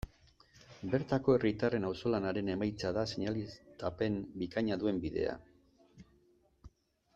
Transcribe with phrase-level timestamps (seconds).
[0.93, 5.39] Bertako herritarren auzolanaren emaitza da seinaleztapen bikaina duen bidea.